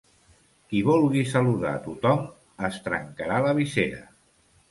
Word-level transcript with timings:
Qui 0.69 0.79
vulgui 0.87 1.21
saludar 1.33 1.73
a 1.73 1.83
tothom 1.83 2.25
es 2.69 2.79
trencarà 2.87 3.39
la 3.49 3.55
visera. 3.63 4.01